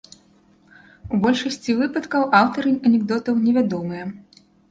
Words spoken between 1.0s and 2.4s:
У большасці выпадкаў